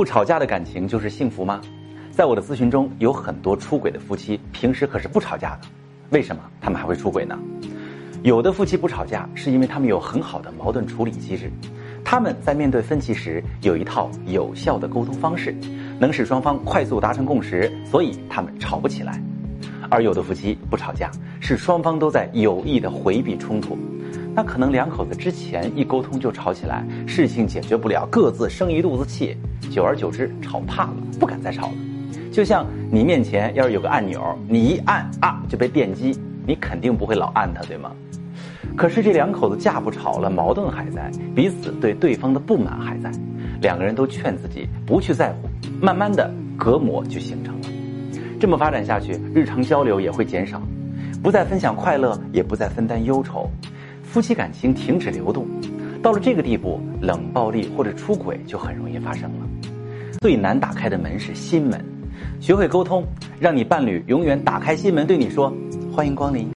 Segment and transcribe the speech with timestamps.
[0.00, 1.60] 不吵架的感情就是幸福吗？
[2.10, 5.68] 在我的咨询中，有很多出轨的夫妻，平时可是不吵架的，
[6.08, 7.38] 为什么他们还会出轨呢？
[8.22, 11.52] 有的夫妻不吵架，是因为他们有很好的矛盾处理机制，
[12.02, 15.54] 他们在面对分歧时有一套有效的沟通方式，
[15.98, 19.22] 能使双方快速达成共识，所以他们吵不起来。
[19.90, 21.10] 而有的夫妻不吵架，
[21.40, 23.76] 是双方都在有意的回避冲突。
[24.34, 29.36] 那可能两口子之前一沟通就吵起来，事情解决不了，各自生一肚子气，
[29.70, 31.74] 久而久之吵怕了，不敢再吵了。
[32.30, 37.90] 就像你面前要是有个按钮，你一按啊就被电击，你肯定不会老按它，对吗？
[38.76, 43.10] 可是这两口子架不吵了，矛盾还在，彼此对对方的不满还在，
[43.60, 45.48] 两个人都劝自己不去在乎，
[45.80, 47.68] 慢慢的隔膜就形成了。
[48.38, 50.62] 这么发展下去，日常交流也会减少，
[51.20, 53.50] 不再分享快乐，也不再分担忧愁。
[54.10, 55.46] 夫妻感情停止流动，
[56.02, 59.46] 到了这个地步，冷暴力或者出轨就很容易发生了。
[60.20, 61.80] 最难打开的门是心门，
[62.40, 63.04] 学会沟通，
[63.38, 65.54] 让你伴侣永远打开心门对你说
[65.94, 66.50] ：“欢迎光临。”